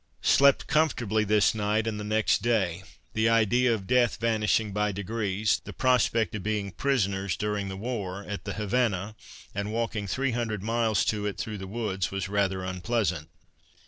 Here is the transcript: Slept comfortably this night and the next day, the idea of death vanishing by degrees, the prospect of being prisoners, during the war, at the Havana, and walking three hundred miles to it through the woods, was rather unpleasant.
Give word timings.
Slept 0.23 0.65
comfortably 0.65 1.23
this 1.23 1.53
night 1.53 1.85
and 1.85 1.99
the 1.99 2.03
next 2.03 2.41
day, 2.41 2.81
the 3.13 3.29
idea 3.29 3.71
of 3.71 3.85
death 3.85 4.17
vanishing 4.19 4.71
by 4.73 4.91
degrees, 4.91 5.61
the 5.63 5.73
prospect 5.73 6.33
of 6.33 6.41
being 6.41 6.71
prisoners, 6.71 7.37
during 7.37 7.69
the 7.69 7.77
war, 7.77 8.23
at 8.27 8.43
the 8.43 8.53
Havana, 8.53 9.15
and 9.53 9.71
walking 9.71 10.07
three 10.07 10.31
hundred 10.31 10.63
miles 10.63 11.05
to 11.05 11.27
it 11.27 11.37
through 11.37 11.59
the 11.59 11.67
woods, 11.67 12.09
was 12.09 12.29
rather 12.29 12.63
unpleasant. 12.63 13.29